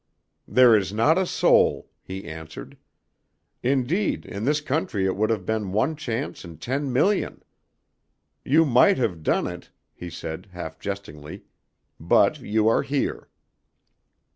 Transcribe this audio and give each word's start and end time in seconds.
"There 0.47 0.75
is 0.75 0.91
not 0.91 1.19
a 1.19 1.27
soul," 1.27 1.91
he 2.01 2.25
answered. 2.25 2.75
"Indeed, 3.61 4.25
in 4.25 4.45
this 4.45 4.59
country 4.59 5.05
it 5.05 5.15
would 5.15 5.29
have 5.29 5.45
been 5.45 5.73
one 5.73 5.95
chance 5.95 6.43
in 6.43 6.57
ten 6.57 6.91
million. 6.91 7.43
You 8.43 8.65
might 8.65 8.97
have 8.97 9.21
done 9.21 9.45
it," 9.45 9.69
he 9.93 10.09
said, 10.09 10.47
half 10.53 10.79
jestingly, 10.79 11.43
"but 11.99 12.39
you 12.39 12.67
are 12.67 12.81
here." 12.81 13.29